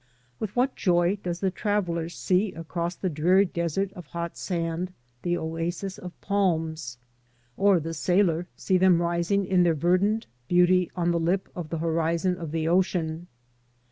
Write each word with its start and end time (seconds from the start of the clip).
With 0.39 0.55
what 0.55 0.75
joy 0.75 1.17
does 1.21 1.41
the 1.41 1.51
traveller 1.51 2.09
see 2.09 2.53
across 2.53 2.95
the 2.95 3.07
dreary 3.07 3.45
desert 3.45 3.93
of 3.93 4.07
hot 4.07 4.35
sand, 4.35 4.91
the 5.21 5.37
oasis 5.37 5.99
of 5.99 6.19
palms, 6.21 6.97
or 7.55 7.79
the 7.79 7.93
sailor 7.93 8.47
see 8.55 8.79
them 8.79 8.99
rising 8.99 9.45
in 9.45 9.61
their 9.61 9.75
verdant 9.75 10.25
beauty 10.47 10.89
on 10.95 11.11
the 11.11 11.19
lip 11.19 11.49
of 11.55 11.69
the 11.69 11.77
horizon 11.77 12.35
of 12.37 12.49
the 12.51 12.67
ocean! 12.67 13.27